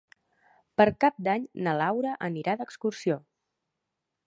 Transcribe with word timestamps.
Per 0.81 0.87
Cap 1.05 1.19
d'Any 1.27 1.45
na 1.67 1.75
Laura 1.81 2.15
anirà 2.31 2.57
d'excursió. 2.63 3.21